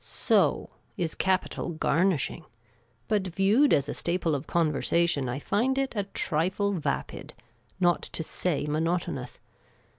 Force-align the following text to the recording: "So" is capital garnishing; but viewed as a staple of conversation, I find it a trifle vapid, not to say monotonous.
"So" 0.33 0.71
is 1.05 1.13
capital 1.13 1.69
garnishing; 1.73 2.45
but 3.07 3.27
viewed 3.27 3.71
as 3.71 3.87
a 3.87 3.93
staple 3.93 4.33
of 4.33 4.47
conversation, 4.47 5.29
I 5.29 5.37
find 5.37 5.77
it 5.77 5.95
a 5.95 6.05
trifle 6.05 6.71
vapid, 6.73 7.35
not 7.79 8.01
to 8.01 8.23
say 8.23 8.65
monotonous. 8.65 9.39